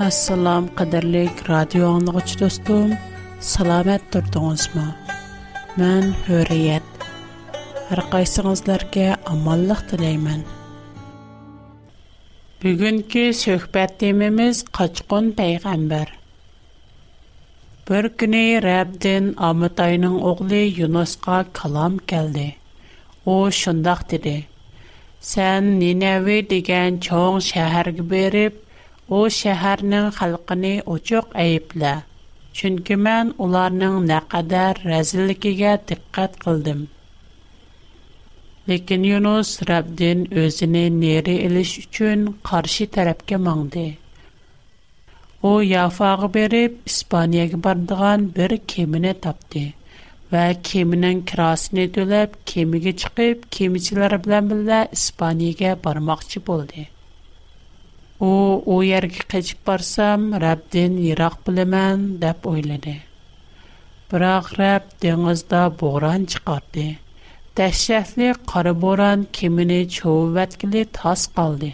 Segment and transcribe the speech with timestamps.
[0.00, 2.92] Assalam qadirlik radio anlıqçı dostum,
[3.48, 4.84] salamat durdunuzmu?
[5.80, 7.02] Mən Hürriyet.
[7.90, 9.04] Hər qaysınızlarga
[9.34, 10.38] amanlıq diləyəm.
[12.64, 16.14] Bugünkü söhbət temimiz qaçqın peyğəmbər.
[17.90, 22.46] Bir günü Rəbdin Amitayının oğlu Yunusqa kalam gəldi.
[23.26, 24.34] O şundaq dedi:
[25.34, 28.62] "Sən Ninəvi degan çoğ şəhərə berib
[29.18, 31.92] О шэхэрнің халқыни о чоқ айып ла,
[32.58, 36.84] чунки мэн оларның нэ қадар рәзілігіге диккат қылдым.
[38.70, 43.84] Лекин Юнус Рабдин өзіне нери иліш учын қарши тарапке маңды.
[45.50, 49.66] О яфағы беріп Испаниягі бардыған бір кеміне тапди,
[50.30, 56.46] ва кемінің кирасыни дуліп кеміге чықып кемичилар біламбилла Испаниягі бармақчи
[58.22, 58.28] У
[58.76, 62.96] уяр гыч кич барсам, Раб ден йырак белемен, дип уйлады.
[64.10, 66.84] Бирақ Раб дәнәздә бугран чыкты.
[67.56, 71.72] Täshhәfli qara buran kimine chawat kile tas qaldy.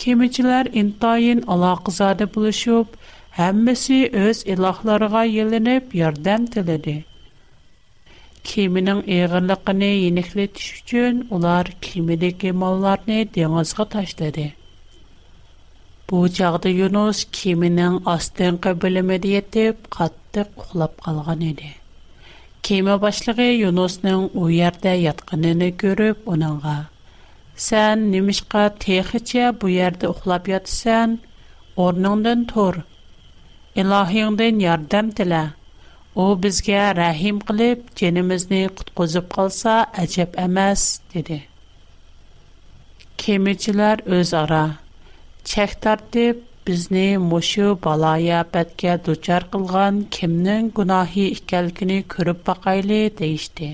[0.00, 2.86] Kimichilar intayn aloqizade bulyshyb,
[3.38, 6.96] hämmesi öz ilahlarga yelinep yerdән tiledi.
[8.48, 14.54] Kiminәng egәläкәне yenelletish üçen ular kimidekә mallarне dәнәzgә tashtәdi.
[16.10, 21.70] Бу чагда Юнус кеменең астынкы бөлеме дитеп катты куклап калган иде.
[22.68, 26.74] Кеме башлыгы Юнусның у ярда ятканын күреп, уныңга:
[27.66, 31.16] "Сән нимишка техичә бу ярда уклап ятсан,
[31.86, 32.78] орныңдан тор.
[33.84, 35.42] Илаһиңдән ярдәм тила.
[36.14, 41.42] У безгә рахим кылып, җенимезне куткызып калса, әҗәп эмас", диде.
[43.26, 44.64] Кемечләр үз ара
[45.50, 53.68] Чех тартип, бізни мушу балая бәтке дучар қылған кимнің гунахи іхкялгіні көріп бақайли, дейшти.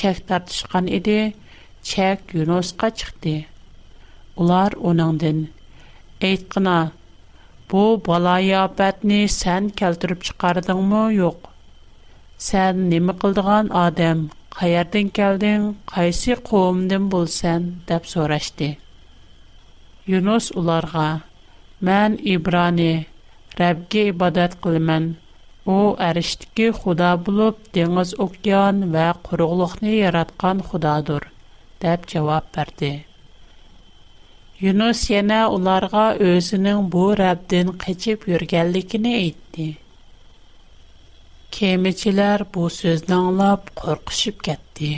[0.00, 1.16] Чех тартишған иди,
[1.94, 3.34] чех юносға чыхти.
[4.44, 5.42] Улар унандын.
[6.30, 6.76] Эйт қына,
[7.74, 11.50] бу балая бәтни сен келтүріп шықардың му, йоқ?
[12.50, 14.24] Сен неми қылдыған адам,
[14.62, 18.06] хайардин келдин, хайси қоумдин болсан, дап
[20.06, 21.04] Yunus onlara:
[21.88, 22.88] "Mən İbrani,
[23.60, 25.06] Rəbbə ibadat qılıman.
[25.76, 31.26] O, ərişdiki Xuda bulub, dəniz, okean və quruqluğunu yaratqan Xudadır."
[31.84, 32.90] deyə cavab verdi.
[34.66, 39.68] Yunus yenə onlara özünün bu Rəbbdən qaçıb yürgənliyini aytdı.
[41.56, 44.92] Kemiçilər bu sözü anlab qorxuşub getdi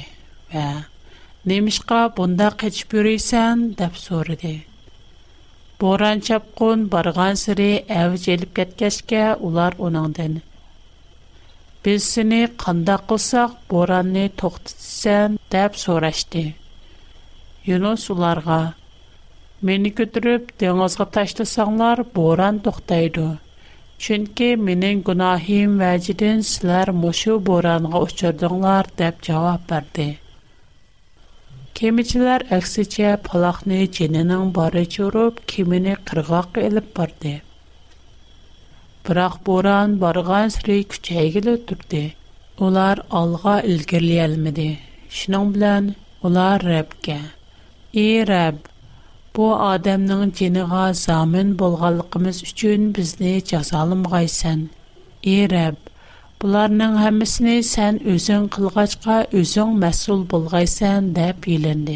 [0.55, 0.67] və
[1.55, 4.57] "Nəmişqa bunda qaçıb yürüsən?" deyə soruşdu.
[5.83, 7.65] Боран чапқон барған сүре
[8.03, 10.37] әуі желіп кәткәшке улар оныңден.
[11.87, 16.45] Біз сіні қанда қылсақ боранны тоқтытсен дәп сорашты.
[17.73, 18.59] Юнус оларға,
[19.71, 23.29] мені көтіріп деңізгі таштысаңлар боран тоқтайды.
[24.07, 30.11] Чүнкі менің күнахим вәжідін сілер мұшу боранға ұшырдыңлар дәп жауап бәрді.
[31.77, 37.33] Kemiçilər əksicə palaqni cininin barı çürüb, kimini qırğaq elib bardı.
[39.09, 42.01] Бірақ боран барған сірі күчәйгілі түрді.
[42.69, 44.69] Олар алға үлгірлі әлмеді.
[45.19, 45.91] Шының білән
[46.31, 47.19] олар Рәбке.
[48.05, 48.57] Ей Рәб,
[49.37, 54.65] bu adamның ciniga zamin болғалықымыз үшін бізні жазалым ғайсан.
[55.37, 55.87] Ey Rəbb,
[56.43, 61.95] Бұларның хәммәсене сән өзен кылгачка өзен мәсул булгайсан дип йөленде.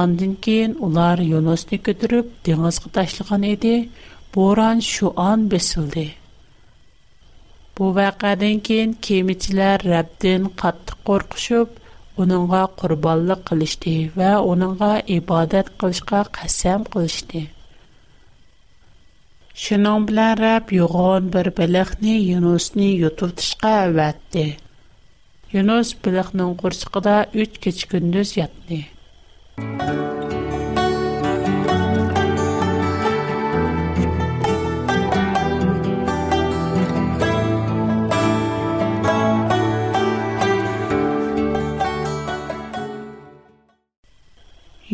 [0.00, 3.72] Андан кин улар Юносны көтүрүп диңгезгә ташлыган иде.
[4.34, 6.04] Боран шу ан бесилде.
[7.76, 11.72] Бу вакыттан кин кемичләр Рәбдән катты коркышып,
[12.24, 17.46] уныңга курбанлык кылышты ва уныңга ибадат кылышка кәсәм кылышты.
[19.58, 24.42] Şunun bilen Rab yoğun bir bilikni Yunusni yutub tışqa əvətdi.
[25.54, 27.16] Yunus biliknin qursuqda
[27.46, 28.80] 3 keç gündüz yatdi.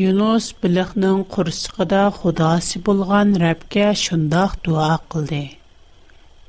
[0.04, 5.44] یونوس بلخنن قرص قدا خدا سبولغان رب дуа شنداخ دعا قلده.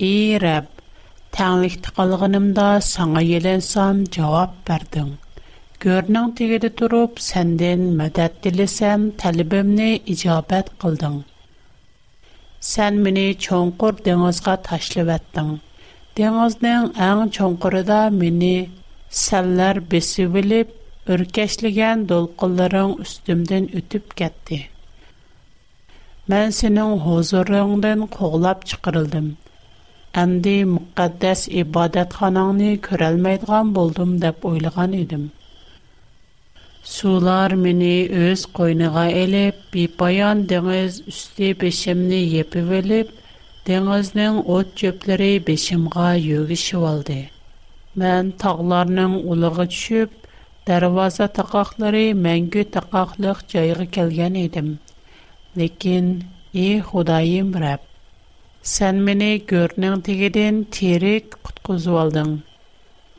[0.05, 0.15] ای
[0.45, 0.67] رب،
[1.35, 5.09] саңа قلغنم دا سعیلن سام جواب بردم.
[5.83, 11.17] گرنان мәдәт تروب سندن مدد دلیسم Сән نه اجابت قلدم.
[12.59, 15.51] سن منی چونکر دیگز کا تشل ودم.
[21.11, 24.57] Үркешлиген дол қыларын үстімдін үтіп кәтти.
[26.31, 29.25] Мен сінің ғозурыңдын қоғлап чықырылдым.
[30.23, 35.25] Әмді мүккаддэс ібадэт ханаңни көрәлмейдған болдым деп ойлыған идім.
[36.94, 37.91] Сулар мини
[38.29, 43.11] өз койныға еліп, бипаян деніз үсті бешімні епі вөліп,
[43.67, 47.19] денізнің от көплери бешімға йоги шывалды.
[47.99, 49.19] Мен тағларның
[50.68, 54.69] Дәрваза тақақлары мәңгі тақақлық жайғы келген едім.
[55.62, 56.06] Лекен,
[56.65, 57.81] е, Худайым рәп,
[58.74, 62.31] сән мені көрінің тегеден терек құтқызу алдың.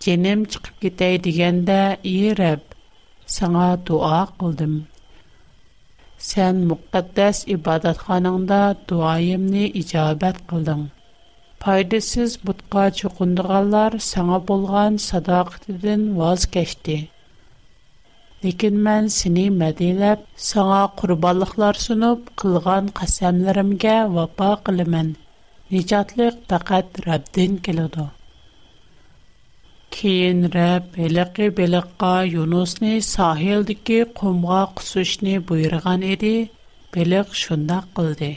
[0.07, 1.77] Женім чықып кетей дегенде,
[2.13, 2.65] е, рәп,
[3.37, 4.79] саңа дуа қылдым.
[6.31, 8.63] Сән мұқтаддәс ибадатханыңда
[8.95, 10.87] дуайымны ижабәт қылдың.
[11.67, 16.99] Пайдысыз бұтқа чоқындығалар саңа болған садақтыдың ваз кәшті.
[18.45, 25.07] Екен мен сине мәделеп саңа құрбандықтар сунып қылған қасамларымға вафа қиламын.
[25.75, 28.05] Нижатлық тақат Рабден келді.
[29.97, 36.35] Кейін Раб Белег Белегқа Юнусне сахилдегі қумға құсушны буйырған еді,
[36.99, 38.31] Белег шунда қылды.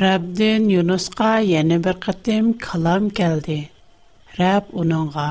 [0.00, 3.60] Рабден Юнусқа яңа бір қатем калам келді.
[4.42, 5.30] Раб оныңға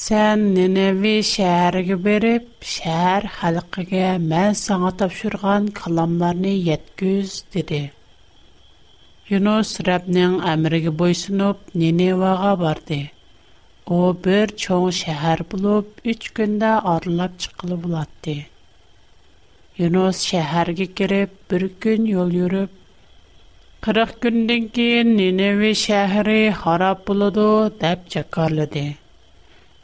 [0.00, 2.44] Сән Ниневи шәһәргә барып,
[2.74, 7.80] шәһәр халкыга мен саңа тапшырган каламларны yetküz диде.
[9.32, 12.98] Юнус Рабның әмриге буйсынып Ниневага барды.
[13.84, 13.98] О,
[14.28, 18.38] бер чоң шәһәр булып, 3 көндә арылып чыкылы булатты.
[19.84, 22.72] Юнус шәһәргә кирип, бер көн юл йөрүп,
[23.90, 27.46] 40 көндән кин неневи шәһәре харап булды
[27.84, 28.88] дип чакырлады.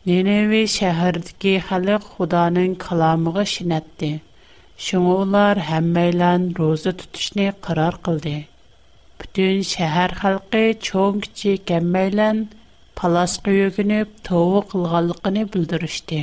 [0.09, 4.09] Ниневи шәһәрдәге халык Худаның каламыгы шинәтте.
[4.85, 8.33] Шуңа улар һәммәйлән роза тутышны карар кылды.
[9.21, 12.41] Бүтән шәһәр халкы чоң кичи кәммәйлән
[13.01, 16.23] паласкы йөгенеп тоу кылганлыгын билдирешти.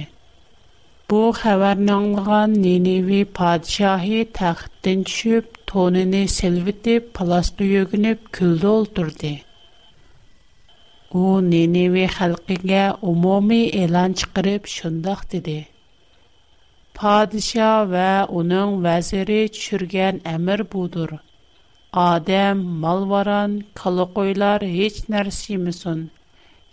[1.08, 9.36] Бу хәбәрне аңлаган Ниневи патшаһи тахтын төшүп, тонын селвитеп, паласкы йөгенеп күлде олтурды.
[11.24, 12.80] u Nineve xalqiga
[13.12, 15.54] umumiy e'lon chiqarib shundoq dedi
[17.00, 18.08] podsho va
[18.40, 21.12] uning vaziri tushirgan amr budur
[22.12, 23.52] odam molvaron
[23.84, 26.00] qala qo'ylar hech narsa yemasin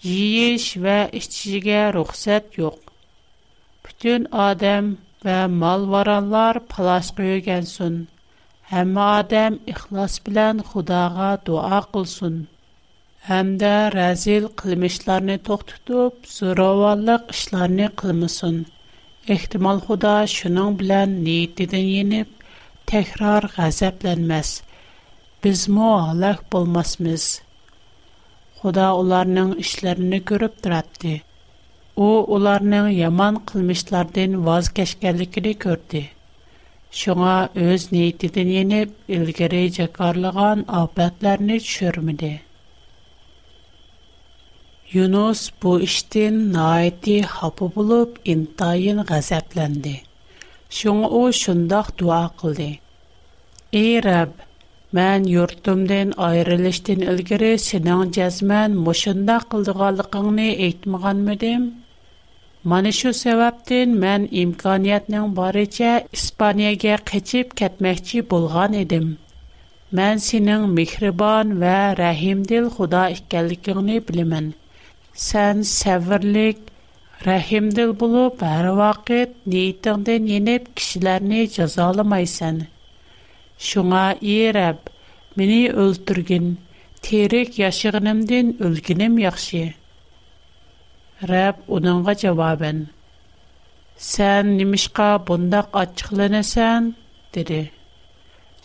[0.08, 2.78] yeyish va ichishiga ruxsat yo'q
[3.86, 4.84] butun odam
[5.28, 7.94] va molvaronlar palos qo'ygansin
[8.74, 12.36] hamma odam ixlos bilan xudoga duo qilsin
[13.26, 18.56] həmdə rəzil qılmışlarını toxtutub, zorovallıq işlərini qılmısın.
[19.34, 22.26] Ehtimal Xuda şunun bilən niyyətidən yenib,
[22.92, 24.50] təkrar qəzəblənməz.
[25.46, 27.28] Biz mu halaq bulmasmız.
[28.64, 31.14] Xuda onlarının işlərini görüb duraddı.
[31.96, 32.08] O,
[32.38, 36.02] onlarının yaman qılmışlardan vazgeçkəlikini gördü.
[37.04, 37.36] Şuna
[37.70, 42.38] öz niyyətidən yenib, ilgiri cəkarlıqan afbətlərini çürmüdü.
[45.00, 49.92] Юнос pô işten naite hapo bulup intiyan g'azaplendi.
[50.78, 52.66] Şung u şundaq dua qıldı.
[53.72, 54.34] Ey Rabb,
[54.92, 61.62] men yurtumden ayrilishten ilgere senin jazman moshnda qıldığanlığıngni eitmeğanm dim.
[62.70, 69.06] Men şu sewapten men imkaniyatnyng bariche İspaniyaga qıçıp ketmekçi bolğan edim.
[69.96, 73.04] Men senin mihriban ve rahimdil Xuda
[75.20, 76.60] Сен севәрлек,
[77.26, 82.62] рәхимдел булып һәр вакыт дитәндә ненеп кичләрне язаламайсән?
[83.66, 84.04] Шуңа
[84.36, 84.86] иреп,
[85.36, 86.46] мине өлтүргән
[87.04, 89.74] терек яшыгынымдан өлгенем яхшы.
[91.28, 92.80] Рәб, уныңга җавабен:
[94.08, 96.88] "Сен нимишка буңнак ачыкланасың?"
[97.34, 97.60] диде.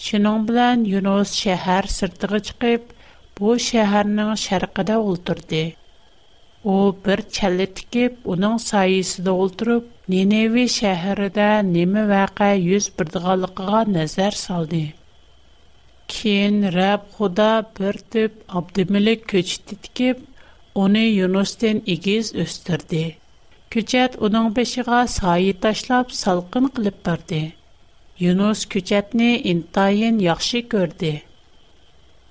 [0.08, 2.88] Шинн белән Юнос шәһәр сұртығы чыгып,
[3.36, 5.66] бу шәһәрнең шәригәдә ултырды.
[6.72, 9.84] u bir challa tikib uning soyasida o'ltirib
[10.14, 11.46] nenevi shahrida
[11.76, 14.82] nima voqea yuz birdig'anligiga nazar soldi
[16.16, 17.48] keyin rab xudo
[17.80, 20.26] bir tip obdimili ko'chitni tikib
[20.86, 23.06] uni yunusdan egiz o'stirdi
[23.78, 27.44] ko'chat uning beshig'a soyi tashlab salqin qilib bordi
[28.28, 31.16] yunus ko'chatni intayin yaxshi ko'rdi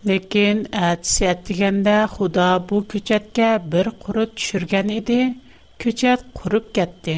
[0.08, 5.16] Ләкин әтсә дигәндә Худа бу көчәткә бер курып төшергән иде,
[5.84, 7.14] көчәт курып кетте.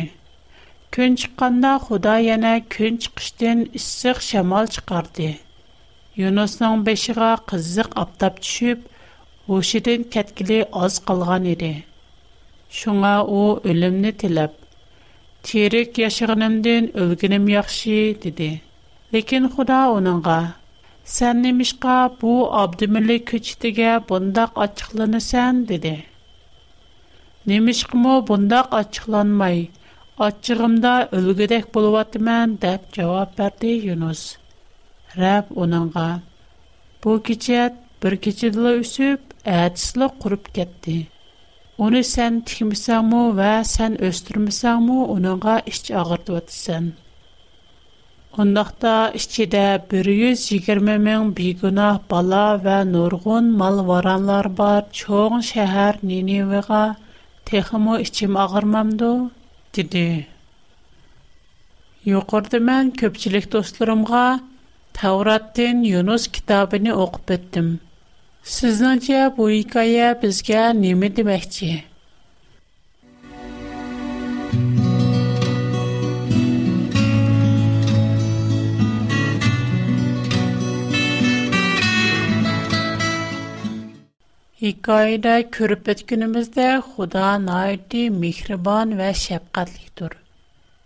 [0.96, 5.26] Көн чыкканда Худа яна көн чыкыштан иссык шамал чыгарды.
[6.22, 8.86] Юнусның бешиге кызык аптап төшүп,
[9.58, 11.72] ошидән кеткиле аз калган иде.
[12.78, 13.40] Шуңа у
[13.74, 14.52] өлемне тилеп,
[15.50, 18.50] терек яшыгынымдан өлгенем яхшы диде.
[19.12, 20.40] Ләкин Худа оныңга
[21.16, 22.30] Сән немишка бу
[22.62, 25.92] Абдымылы көчтеге бундак ачыкланысан, диде.
[27.52, 29.62] Немишкому бундак ачыкланмай,
[30.26, 34.26] ачыгымда өлгедек болуваты мән, дәп жауап бәрді Юнус.
[35.22, 36.06] Рәб онанға.
[37.06, 40.98] Бу кечет бір кечедылы үсіп, әдісілі құрып кетті.
[41.88, 46.92] Оны сән тихмісаму вә сән өстірмісаму онанға іш ағырдуатысан.
[48.38, 56.82] Қондақта ішчіде 120 мін бейгүнах бала вә нұрғын мал варанлар бар чоң шәһәр Ниневеға
[57.50, 59.10] texmo içim ağırmamdı,
[59.76, 60.04] dedi.
[62.12, 64.22] Yuqurdu mən köpçülük dostlarımğa
[65.00, 67.72] Tavratdin Yunus kitabını oxub etdim.
[68.54, 71.72] Siznəcə bu hekayə bizə nə deməkçi?
[84.66, 90.12] Икайда күреп үткүнебез дә Худа найити михрибан ва шәфкатьле тур.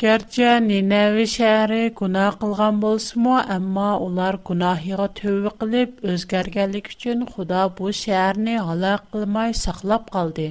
[0.02, 7.60] Гәрчә ни нәви шәһәре гуна кылган булсымуа, әмма олар гунаһыра төвә кылып үзгәргәнлек өчен Худа
[7.78, 10.48] бу шәһәрне һалак кылмай саклап калды.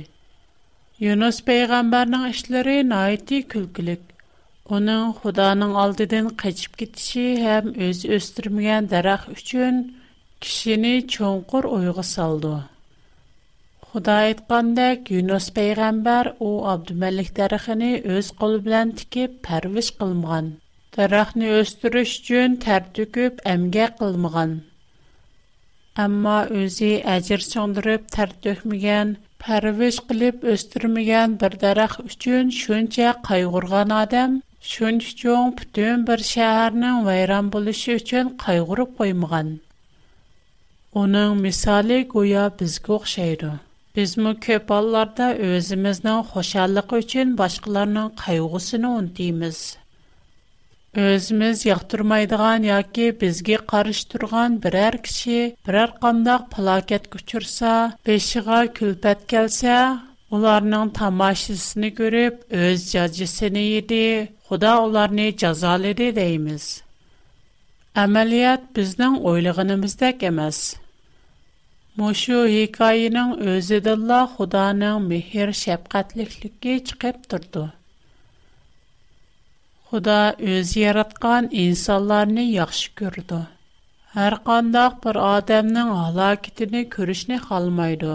[1.11, 4.01] Юнус пәйгамбарның эшләре найити күлкилек.
[4.77, 9.73] Уның Худаның алдыдан качеп китише һәм үз өстirmedгән дарак өчен
[10.41, 10.93] кишене
[13.93, 20.45] Худа айткандек Юнус пайгамбар у Абдумалик дарыгыны өз колу белән тикеп пәрвиш кылмаган.
[20.98, 24.53] Дарахны өстүрүш үчүн тәр төкүп эмгәк кылмаган.
[26.05, 29.10] Әмма үзе әҗир чоңдырып тәр төкмәгән,
[29.45, 34.38] пәрвиш кылып өстүрмәгән бир дарах үчүн шунча кайгырган адам
[34.75, 39.51] шунча чоң бүтән бер шәһәрнең вайран булышы үчүн кайгырып коймаган.
[41.03, 43.51] Оның мисалы гуя безгә охшайды.
[43.98, 49.57] Бізмі көп алларда өзіміздің қошалық үчін башқыларның қайғысыны ұнтиміз.
[51.07, 57.74] Өзіміз яқтырмайдыған яке бізге қарыш тұрған бірәр кіші, бірәр қандақ плакет күчірса,
[58.07, 59.75] бешіға күлпәт кәлсе,
[60.39, 64.03] оларның тамашысыны көріп, өз жазысыны еді,
[64.48, 66.69] құда оларны жазалы деді дейміз.
[68.05, 70.80] Әмәлият біздің ойлығынымыздәк емесі.
[71.98, 77.63] Moshu hikayanyň özünde Allah Hudaňyň mehir, şepgätlilikki çykyp turdu.
[79.89, 83.41] Huda öz yaradgan insanlaryny ýagşy gördü.
[84.13, 88.13] Her qandaq bir adamnyň halaketini görüşnä halmaydy.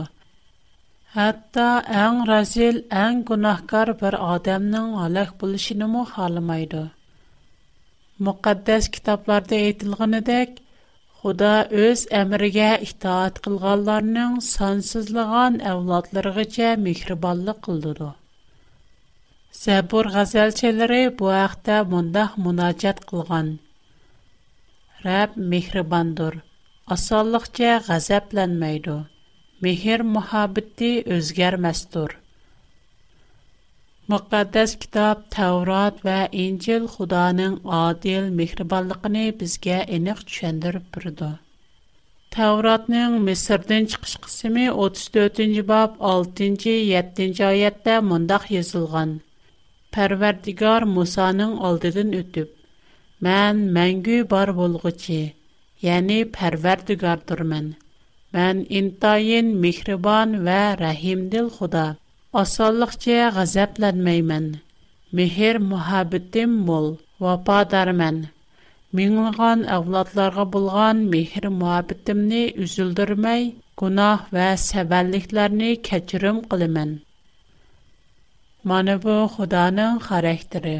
[1.18, 1.68] Hatta
[2.04, 6.85] äň razyl, äň günahkar bir adamnyň halah bulişinimi halmaydy.
[8.25, 10.50] Müqaddes kitaplarda aýdylgynidek
[11.26, 11.54] Худа
[11.85, 18.11] өз әмригә итаат кылганларның сансызлаган әвлатларыгыча мехрибанлык кылдыды.
[19.62, 23.49] Сәбур газелчеләре бу вакытта мондах мунажат кылган.
[25.09, 26.37] Рәб мехрибандыр.
[26.99, 28.97] Асанлыкча газапланмайды.
[29.68, 32.21] Мехр мөхәббәте үзгәрмәстер.
[34.10, 41.30] Müqəddəs kitab Təvrat və İncil Xudanın adil mehribanlığını bizə eniq düşəndirib durdu.
[42.36, 49.16] Təvratning Misrdən çıxış qismi 34-cü bab 6-cı 7-ci ayətdə mundaq yazılğan.
[49.98, 52.48] Pərverdigar Musanın aldıdan ötüb,
[53.30, 55.18] mən məngü bar bolğucu,
[55.88, 57.68] yəni Pərverdigardırmən.
[58.38, 61.94] Mən intayin mehriban və rəhimdil Xuda.''
[62.37, 64.47] Asallıqca qəzəblənməyəm.
[65.21, 66.88] Mehr muhabbetim mol,
[67.25, 68.19] vafadarmən.
[68.99, 73.47] Minglığan avladlarga bulğan mehr muhabbetimni üzüldürməy,
[73.85, 76.93] günah və səbəlliklərini keçirim qılımən.
[78.73, 80.76] Mana bu Xudanın xarakteri.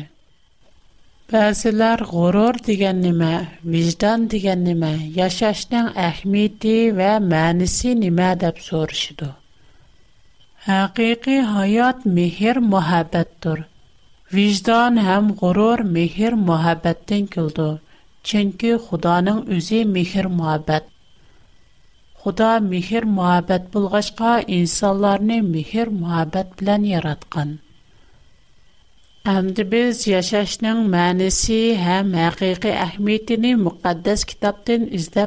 [1.33, 3.33] Bəzilər qürur degen nimə,
[3.79, 9.33] vicdan degen nimə, yaşaşın əhmiyyəti və mənisi nimə deyə soruşdu.
[10.73, 13.59] Haqiqi hayat mehir muhabbetdir.
[14.37, 17.67] Vicdan hem gurur mehir muhabbetten kildi.
[18.31, 20.85] Çünkü Xudanın özü mehir muhabbet.
[22.21, 27.51] Xuda mehir muhabbet bulgaşqa insanlarını mehir muhabbet bilen yaratqan.
[29.37, 31.61] Әмді біз яшашның мәнісі
[31.99, 35.27] әм әқиқи әхметіні мұқаддас кітаптың үздә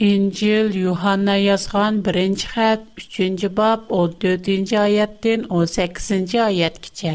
[0.00, 7.12] İncil Yuhanna yazğan 1-ci xətt 3-cü bab 14-cü ayətdən 18-ci ayətgəcə.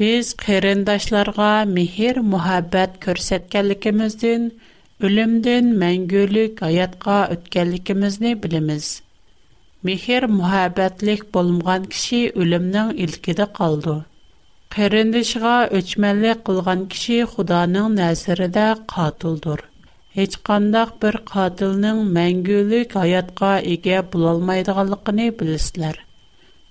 [0.00, 4.44] Biz qərindaşlarga mehr, muhabbət göstərdiklərimizdən
[5.08, 8.88] ölümdən məngülük həyatqa ötkənligimizni bilimiz.
[9.90, 13.96] Mehr, muhabbətlik bolmğan kişi ölümnің ilkidə qaldı.
[14.76, 19.64] Qərindişiga öçmənlik qılğan kişi Xudanın nəzərində qatildir.
[20.18, 25.98] hech qandaq bir qotilning mangulik hayotga ega bo'lolmaydiganligini bilasizlar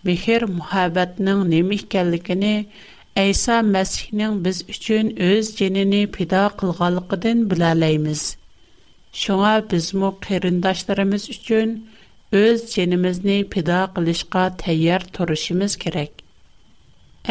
[0.10, 2.56] mehr muhabbatning nima ekanligini
[3.22, 8.24] Әйса masihning biz uchun o'z җенене пида qilganligidan bilalaymiz
[9.22, 9.88] shunga без
[10.28, 16.25] qarindoshlarimiz uchun o'z өз җенемизне qilishga tayyor turishimiz kerak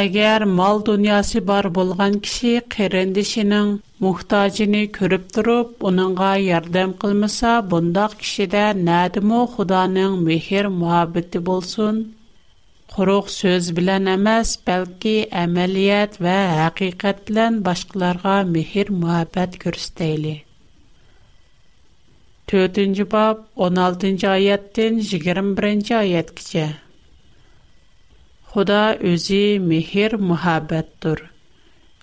[0.03, 3.69] Әгәр мал дөньясы бар булган кеше кырындышының
[4.07, 12.01] мухтаҗыны күреп торып, уныңга ярдәм кылмаса, бундак кешедә нәдиме Худаның мехер мәхәббәте булсын.
[12.97, 15.15] Құрық сөз білән әмәс, бәлкі
[15.47, 16.35] әмәліет вә
[16.67, 20.35] әқиқат білән башқыларға мехір мұхабәт көрістейлі.
[22.51, 26.35] Төтінші бап, 16-й айеттен 21-й айет
[28.54, 31.20] Худа өзі мехер мұхабәттір.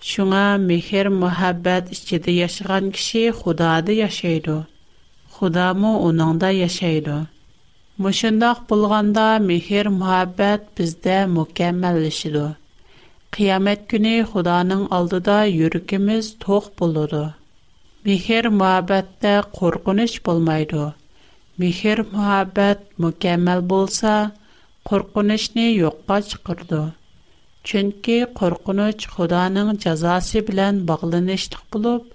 [0.08, 4.56] Шуңа мехер мұхабәт ішкеді яшыған кіші худады яшайды.
[5.36, 7.14] Худа му оныңда яшайды.
[8.06, 12.44] Мұшындақ болғанда мехер мұхабәт бізді мүкәмәлішіду.
[13.36, 17.22] Қиямет күні худаның алдыда юркіміз тоқ болуду.
[18.04, 20.90] Мехер мұхабәтті қорқыныш болмайды.
[21.64, 24.16] Мехер мұхабәт мүкәмәл болса,
[24.88, 26.78] qo'rqinishni yo'qqa chiqirdi
[27.70, 32.08] chunki qo'rqinich xudoning jazosi bilan bog'lanishli bo'lib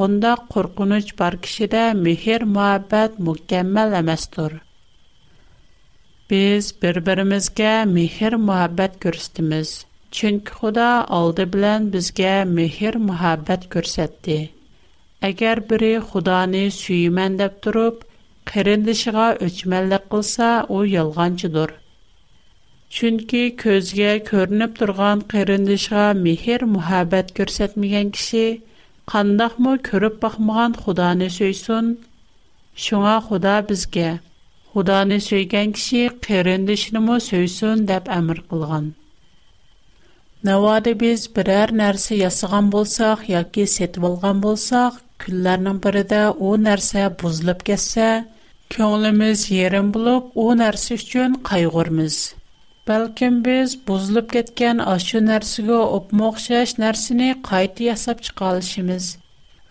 [0.00, 4.56] bunda qo'rqinich bor kishida mehr muhabbat mukammal emasdir
[6.34, 9.74] biz bir birimizga mehr muhabbat ko'rsatdimiz
[10.20, 10.88] chunki xudo
[11.20, 14.40] oldi bilan bizga mehr muhabbat ko'rsatdi
[15.30, 18.04] agar biri xudoni suyiman deb turib
[18.54, 21.76] qarindishiga o'chmanlik qilsa u
[22.96, 28.44] Чөнки көзгә көрініп тұрған қырындышға мехер мұхабәт көрсетмеген кіші,
[29.12, 31.90] қандақ мұ көріп бақмыған Құданы сөйсін?
[32.84, 34.06] Шуңа худа бізге,
[34.72, 38.88] Құданы сөйген кіші қырындышыны мұ сөйсін деп әмір қылған.
[40.48, 47.10] Навады біз бірәр нәрсе ясыған болсақ, яки сетіп алған болсақ, күллерінің бірі де о нәрсе
[47.20, 48.08] бузлып кетсе,
[48.78, 52.22] көңіліміз ерін болып, о нәрсе үшін қайғырмыз.
[52.88, 59.08] balkim biz buzilib ketgan ashu narsaga o'pma o'xshash narsani qayta yasab chiqa olishimiz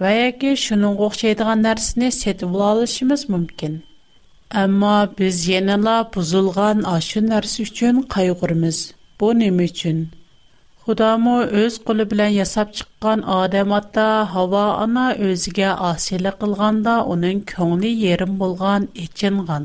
[0.03, 3.77] va yoki shuning o'xshaydigan narsani setib olishimiz mumkin
[4.63, 8.82] ammo biz yanala buzilgan ashu narsa uchun qayg'urmiz
[9.21, 10.03] bu nima uchun
[10.86, 17.91] xudomi o'z qo'li bilan yasab chiqqan odam ota havo ona o'ziga osiylik qilganda uning ko'ngli
[18.06, 19.63] yerim bo'lgan echingan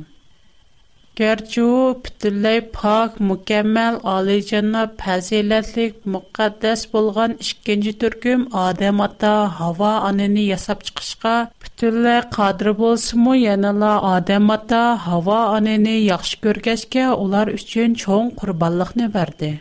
[1.17, 10.39] Gerçi o pütülley pak, mükemmel, alicana, pəzilətlik, müqəddəs bolğan ikinci türküm Adem Ata hava anını
[10.53, 18.31] yasab çıxışqa pütülley qadır bolsumu yanala Adem Ata hava anını yaxşı görgəşkə onlar üçün çoğun
[18.41, 19.53] qurballıqını verdi.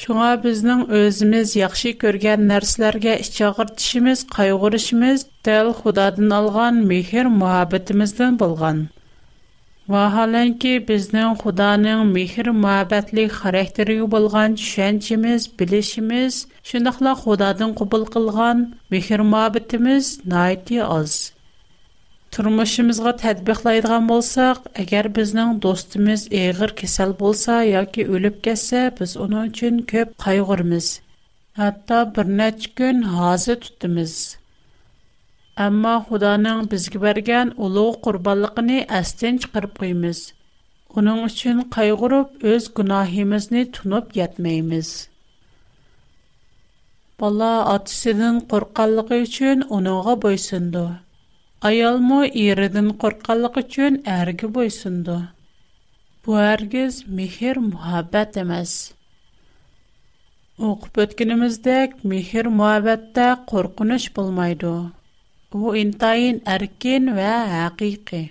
[0.00, 5.18] Şuna bizdən özümüz yaxşı görgən nərslərgə içəğir dişimiz, qayğırışımız
[5.50, 6.74] dəl xudadın alğan
[9.92, 16.34] vaholanki bizning xudoning mehr muhabbatlik xarakteriga bo'lgan tushunchimiz bilishimiz
[16.72, 18.58] shundoqla xudodan qubul qilgan
[18.94, 21.14] mehr muhabbatimiz noiti oz
[22.36, 29.82] turmushimizga tadbiqlaydigan bo'lsak agar bizning do'stimiz eg'ir kasal bo'lsa yoki o'lib ketsa biz uning uchun
[29.92, 30.90] ko'p qayg'urmiz
[31.62, 34.14] hatto bir necha kun hozir tutimiz
[35.60, 40.20] Амма, Худаның безге бергән улы курбанлыгыны әстен чыгарып куймыз.
[41.00, 44.88] Уның өчен кайгырып, өз гунаһыбызны тунып ятмаймыз.
[47.24, 50.84] Бала атысының курканлыгы өчен уныңга бойсынды.
[51.72, 55.18] Аялмы иредин курканлыгы өчен әрге бойсынды.
[56.24, 58.74] Бу әргез мехер мухаббат эмес.
[60.70, 64.72] Оқып өткенимиздек, мехер мухаббатта коркуныч булмайды.
[65.56, 68.26] هو إنطاين أركين وحقيقي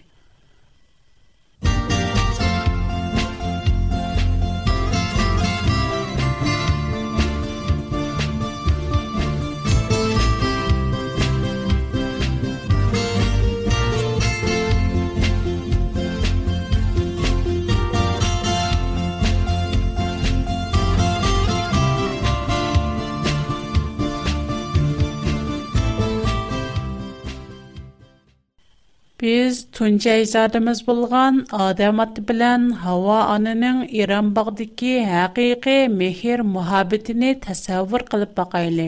[29.79, 38.33] Тунчай задымыз болған адам аты білән хава анының Иран бағдыки хақиқи мехир мухабетіні тәсәвір қылып
[38.39, 38.87] бақайлы.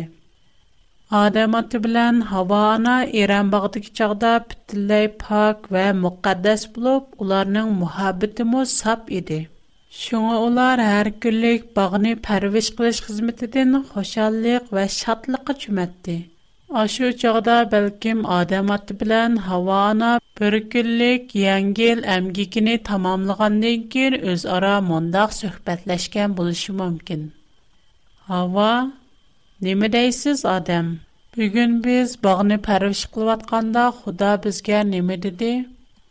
[1.21, 8.47] Адам аты білән хава ана Иран бағдыки чағда пітілләй пак вә мұқаддас болып, оларның мухабеті
[8.55, 9.39] мұ сап еді.
[10.01, 16.19] Шуңа улар әр күлік бағыны пәрвеш қылыш қызметіден хошаллық вә шатлықы чүмәтті.
[16.73, 24.69] Aşı çağda bəlkім Adəm atı bilən Havana bir günlük yəngil əmgikini tamamlığandan keyin öz ara
[24.91, 27.25] mondaq söhbətləşkən buluşu mümkün.
[28.29, 28.69] Hava,
[29.67, 30.93] nəmə deysiz Adəm?
[31.37, 35.51] Bugün biz bağını pərviş qılvatqanda Xuda bizgə nəmə dedi?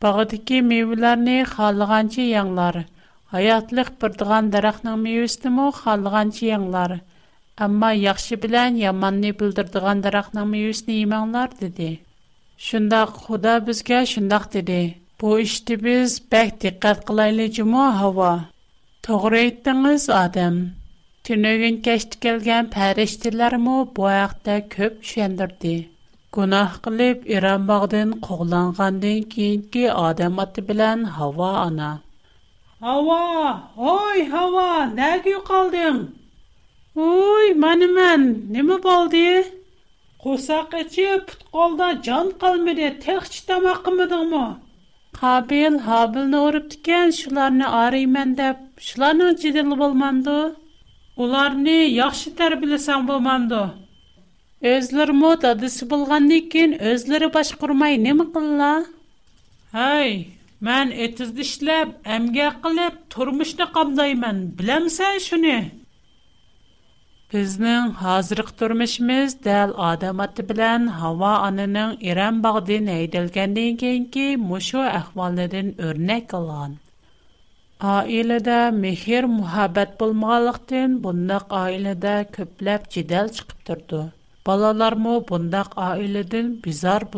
[0.07, 2.83] Bağdakı meyvələrini xalığancı yanglar.
[3.37, 7.01] Hayatlıq birdiğan daraqnın meyvəsini mu xalığancı yanglar.''
[7.64, 11.88] Amma yaxşı bilən yamanni bildirdiğən daraqnın meyvəsini yemənglər dedi.
[12.66, 14.79] Şundaq Xuda bizə şundaq dedi.
[15.23, 18.31] Bu işdə biz bək diqqət qılaylıcımı hava.
[19.09, 20.57] Doğru etdiniz adam.
[21.31, 25.75] Tünögün keçdi gələn pəriştilərmi bu vaxtda köp düşəndirdi.
[26.38, 31.92] Günah qılıb İran bağdan qoğlanğandan keyinki adam atı bilən hava ana.
[32.88, 33.23] Hava,
[33.92, 34.66] oy hava,
[35.03, 35.99] nəgə qaldın?
[36.98, 38.22] Ой, мәне мән,
[38.55, 39.20] немә болды?
[40.22, 44.46] Қосақ ічі пұт қолда жан қалмеде тәқші тамақымыдың мұ?
[45.20, 50.35] Қабил, Хабилны ұрып түкен шыларыны ары имен деп, шыларыны жеделі болманды?
[51.14, 53.62] Оларыны яқшы тәрбілесен болманды?
[54.72, 58.72] Өзлір мұ дадысы болғанды екен, өзлірі баш құрмай немі қылла?
[59.70, 60.24] Хай,
[60.59, 65.59] мән әтізді шіләп, әмге қылып, тұрмышны қамдаймен, білемсен шыны?
[67.32, 74.80] Бізнің хазырық тұрмішміз дәл адамати білян хава анының иран бағдын айдалгандын кейн кейн кейн мушу
[74.86, 76.74] ахвалыдын өрнәк алаң.
[77.92, 84.02] Айлыда мехир мухаббат бұл мағалықтын бундақ айлыда көпләп кидал чықып тұрду.
[84.44, 85.16] Балаларму
[86.66, 87.08] бизар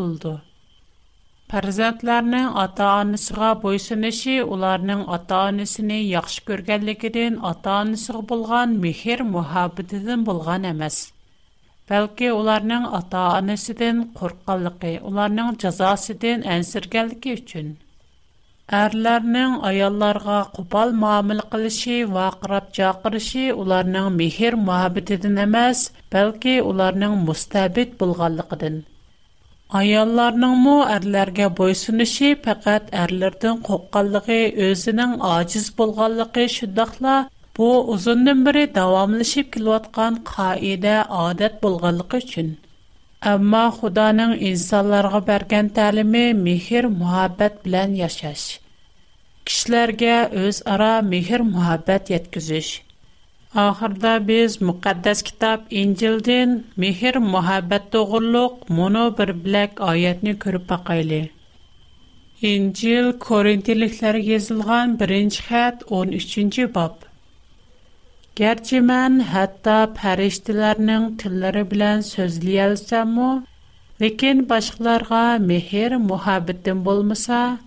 [1.53, 10.97] парзатларны ата-анасына буйсынүше уларның ата-анасын яхшы күргәнлекідән, ата-анасы булган михер-мөхәббәтден булган ئەمەس.
[11.93, 17.69] Бәлки уларның ата-анасыдан куркыңлыкы, уларның җзасыдан әнсергәлдәге өчен.
[18.81, 25.85] Әрләрнең аялларга купал мәмил килүше, вакырып җакырышы уларның михер-мөхәббәтен ئەمەس,
[26.17, 28.81] бәлки уларның мустабит булганлыгыдан.
[29.79, 37.15] Айонларның мо әрлерге бойсу ниши, пақат әрлердің қоқкаллыги өзінің ачыз болгаллыги шуддахла,
[37.59, 42.51] бұ узындын біри давамлишиб кілуатқан қаиде адет болгаллыги чын.
[43.33, 48.45] Әмма худаның инсаларға берген талими михир-мухаббет білян яшаш.
[49.49, 52.75] Кишлерге өз ара михир-мухаббет яткізиш.
[53.55, 61.31] Ахырда без мукаддас китап Инжилдин мехир мухаббат тогурлук моно бир билек аятни көрүп бакайлы.
[62.41, 65.43] Инжил Коринтиликлер язылган 1-нче
[65.85, 67.05] 13-нче баб.
[68.37, 68.81] Гәрчи
[69.33, 73.43] хатта фариштиларнын тилләре белән сөзли алсам мо,
[74.01, 77.59] лекин башкаларга мехир мухаббатым булмаса,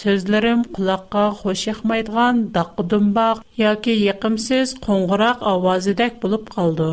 [0.00, 6.86] Sözlərim qulaqqa xoş yaqmaydigan daqqıdumbaq yoki yiqimsiz qo'ng'iroq ovozidek bo'lib qoldi.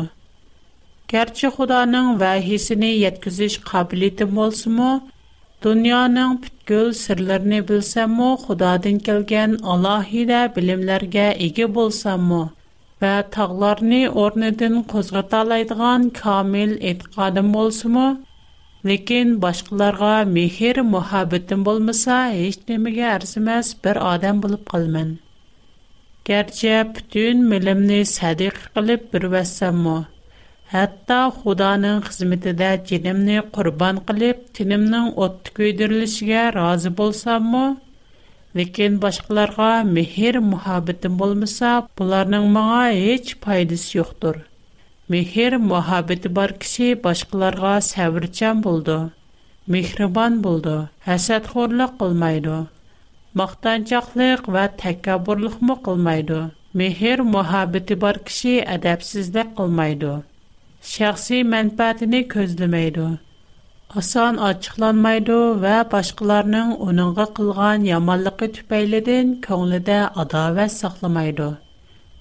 [1.12, 4.90] Garchi Xudoning vahisini yetkizish qobiliyati bo'lsa-mu,
[5.68, 12.42] dunyoning butkul sirlarini bilsam-mu, Xudodan kelgan alohida bilimlarga ega bo'lsam-mu,
[13.06, 18.08] va tog'larni o'rnidan qo'zg'ata oladigan kamil e'tiqodim bo'lsa-mu,
[18.88, 25.10] Ләкин башкаларга мехер мөхәббәтем булмаса, һеч нәмәгә арзымас бер адам булып калмын.
[26.28, 29.98] Гәрчә бүтән милемне садик кылып бер вассаммы,
[30.72, 37.66] хәтта Худаның хезмәтендә җинемне курбан кылып, тинемнең отты көйдерилешегә разы булсаммы,
[38.54, 44.46] ләкин башкаларга мехер мөхәббәтем булмаса, буларның моңа һеч файдасы юктыр.
[45.12, 48.98] Mehr muhabbeti bar kishi boshqalarga sabrchan bo'ldi.
[49.76, 50.74] Mehribon bo'ldi.
[51.06, 52.58] Hasadxo'rlik qilmaydi.
[53.40, 56.38] Maqtanchoqlik va takabburlikmi qilmaydi.
[56.82, 60.12] Mehr muhabbeti bar kishi adabsizlik qilmaydi.
[60.92, 63.08] Shaxsiy manfaatini ko'zlamaydi.
[64.02, 71.50] Asan açıqlanmaydı və başqalarının onunğa qılğan yamanlığı tüpəylidən könlüdə adavət saxlamaydı.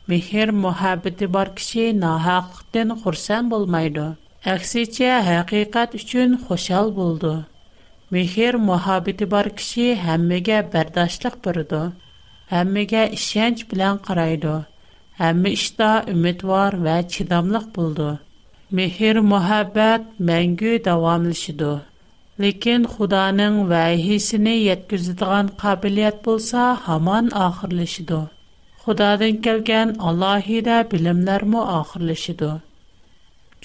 [0.10, 4.06] Мехер мәхәбәте бар кише нәһәртен хурсан булмайда,
[4.54, 7.34] аксәчә һәқиқәт өчен хошал булды.
[8.16, 11.82] Мехер мәхәбәте бар кише һәммәгә бердәшлек бурыды,
[12.54, 14.56] һәммәгә ишенч белән карады.
[15.22, 18.10] Һәммә иштә үмид бар вә чидамлык булды.
[18.82, 21.72] Мехер мәхәбәт мәңге дәвамлышыды.
[22.46, 27.30] Ләкин Худаның вайһисне йәткүздгән кабилият булса, һаман
[28.90, 32.48] Xudodan kelgan alohida bilimlərmi axırlaşıdı.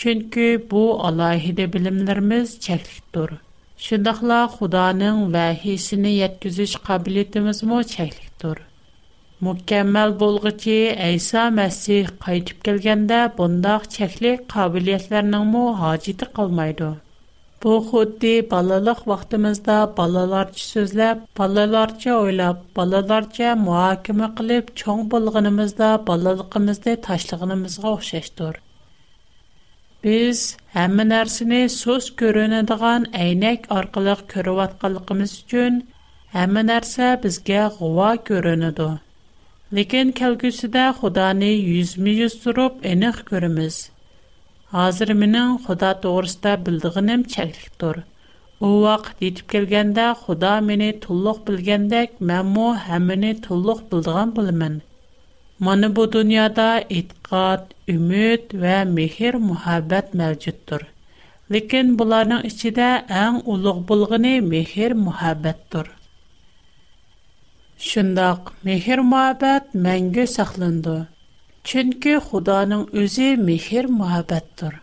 [0.02, 3.30] Çünki bu alohida bilimlərimiz çəklikdir.
[3.86, 8.60] Şundaqla Xudanın vəhisini yetkizüş qabiliyyətimizmi çəklikdir.
[9.48, 10.76] Mükəmməl bolğuçu
[11.14, 16.90] İsa Məsih qayıtıb gəlgəndə bundaq çəklik qabiliyyətlərinin mu haciti qalmaydı.
[17.64, 27.88] Bu xuddi balalıq vaxtımızda balalarca sözləb, balalarca oylab, balalarca mühakimə qılıb, çoğ bulğunumuzda balalığımızda taşlığınımızga
[27.94, 28.58] oxşaşdır.
[30.08, 30.42] Biz
[30.76, 35.80] həmmə nərsini söz görünədiğən əynək arqılıq körüvatqalıqımız üçün
[36.36, 38.90] həmmə nərsə bizgə qova görünüdü.
[39.80, 43.82] Lekin kəlgüsüdə Xudani yüzmü yüz durub eniq görümüz.''
[44.74, 48.00] Hazır minin Xuda doğrusta bildiğinim çəklikdir.
[48.66, 54.74] O vaqt yetib gəlgəndə Xuda məni tulluq bilgəndək, mən mu həmini tulluq bildiğim bilmin.
[55.68, 56.66] Mani bu dünyada
[57.02, 57.62] itqat,
[57.96, 60.86] ümit və mehir muhabbət məvcuddur.
[61.58, 62.90] Lekin bunların içində
[63.24, 65.86] ən uluq bulğını mehir muhabbətdir.
[67.92, 70.96] Şundaq, mehir muhabbət məngə saxlandı.
[71.68, 74.74] Ченке Худаның үзе мехер мәхәбәттәр.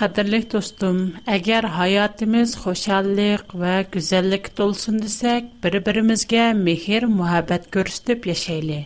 [0.00, 1.00] Кадерле дустым,
[1.32, 8.78] әгәр хаyatыбыз хөшәллек ва гүзәллек тулсын дисек, бире-биребезгә мехер мәхәбәтт күрсәтәп яшайлы.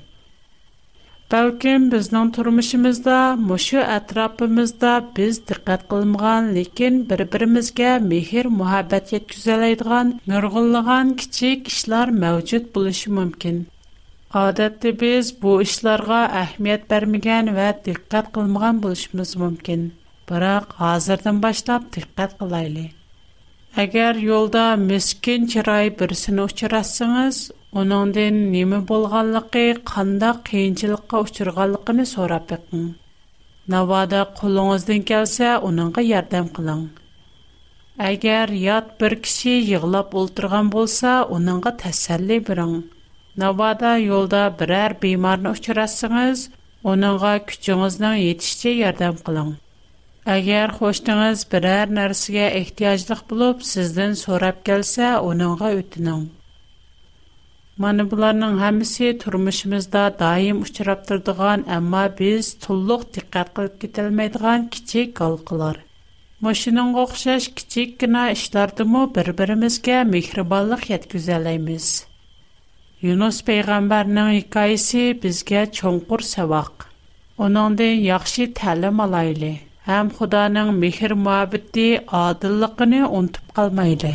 [1.31, 3.19] Бәлкем безнең тормышымызда,
[3.53, 12.73] мошы атрапымызда без диккәт кылмаган, ләкин бире-биребезгә мехер мәхәбәтт Yetküzәлә идеган нургынлыгын кичек эшләр мавҗут
[12.75, 13.69] булышы мөмкин.
[14.38, 19.81] Адәтте без бу эшләргә әһмият бермәгән ва диккәт кылмаган мүмкін.
[20.29, 22.85] бірақ Бирок хәзердән башлап диккәт кылайлы.
[23.85, 27.40] Әгәр юлда мискин чырай берсен очрасыңыз,
[27.73, 32.87] уныңдан неме булганлыгы, қанда қиыншылыққа очырганлыгын сорап бекин.
[33.75, 36.87] Навада кулыңыздан келсе, оныңға ярдам қылың.
[38.12, 42.81] Әгәр ят бір кеше йыгылып ултырган болса оныңға тәсәлли бірің.
[43.38, 46.40] Navbada yo'lda birər bemarni uchrassangiz,
[46.93, 49.53] uningga kuchingizning yetishicha yordam qiling.
[50.37, 56.25] Agar xo'shdingiz birər narsaga ehtiyojliq bo'lib, sizdan so'rab kelsa, uningga o'tining.
[57.85, 65.79] Mana bularning hammasi turmushimizda doim uchrab turadigan, ammo biz to'liq diqqat qilib ketilmaydigan kichik qalqilar.
[66.49, 71.93] Машинаң o'xshash kichikgina эшләрдәме bir-birimizga mehribonlik яткызалаймыз.
[73.03, 76.75] Yunus payg'ambarning hikoyasi bizga cho'nqur saboq.
[77.45, 79.53] Uningdan yaxshi ta'lim olayli.
[79.89, 81.87] Ham Xudoning mehr muhabbati,
[82.25, 84.11] odilligini unutib qalmayli.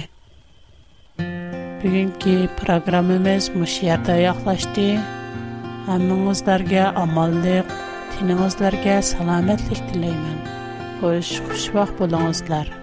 [1.79, 4.87] Bugungi programmamiz mushu yerda yoqlashdi.
[5.89, 7.67] Hammangizlarga omonlik,
[8.13, 10.39] tiningizlarga salomatlik tilayman.
[11.01, 12.75] Xo'sh, xushvaqt bo'lingizlar.